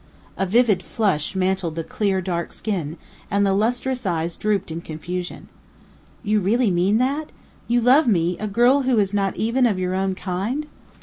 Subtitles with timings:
[0.35, 2.97] A vivid flush mantled the clear, dark skin,
[3.29, 5.47] and the lustrous eyes drooped in confusion.
[6.23, 7.31] "You really mean that?
[7.67, 10.65] You love me, a girl who is not even of your own kind?"